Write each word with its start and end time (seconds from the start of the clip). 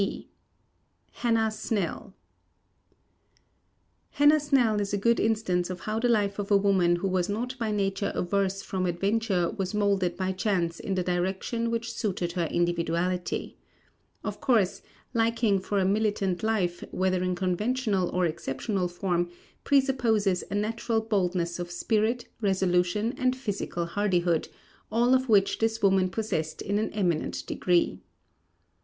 B. 0.03 0.29
HANNAH 1.17 1.51
SNELL 1.51 2.13
Hannah 4.09 4.39
Snell 4.39 4.81
is 4.81 4.93
a 4.93 4.97
good 4.97 5.19
instance 5.19 5.69
of 5.69 5.81
how 5.81 5.99
the 5.99 6.09
life 6.09 6.39
of 6.39 6.49
a 6.49 6.57
woman 6.57 6.95
who 6.95 7.07
was 7.07 7.29
not 7.29 7.55
by 7.59 7.69
nature 7.69 8.11
averse 8.15 8.63
from 8.63 8.87
adventure 8.87 9.51
was 9.59 9.75
moulded 9.75 10.17
by 10.17 10.31
chance 10.31 10.79
in 10.79 10.95
the 10.95 11.03
direction 11.03 11.69
which 11.69 11.93
suited 11.93 12.31
her 12.31 12.45
individuality. 12.45 13.59
Of 14.23 14.41
course, 14.41 14.81
liking 15.13 15.59
for 15.59 15.77
a 15.77 15.85
militant 15.85 16.41
life, 16.41 16.83
whether 16.89 17.21
in 17.21 17.35
conventional 17.35 18.09
or 18.09 18.25
exceptional 18.25 18.87
form, 18.87 19.29
presupposes 19.63 20.43
a 20.49 20.55
natural 20.55 21.01
boldness 21.01 21.59
of 21.59 21.69
spirit, 21.69 22.27
resolution, 22.41 23.13
and 23.19 23.35
physical 23.35 23.85
hardihood 23.85 24.47
all 24.91 25.13
of 25.13 25.29
which 25.29 25.59
this 25.59 25.83
woman 25.83 26.09
possessed 26.09 26.63
in 26.63 26.79
an 26.79 26.89
eminent 26.93 27.45
degree. 27.45 28.01